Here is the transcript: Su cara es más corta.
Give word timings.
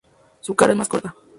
Su 0.39 0.55
cara 0.55 0.71
es 0.73 0.77
más 0.79 0.89
corta. 0.89 1.15